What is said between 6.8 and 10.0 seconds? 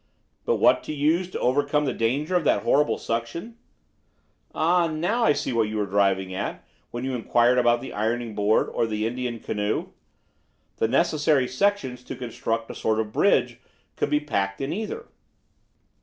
when you inquired about the ironing board or the Indian canoe.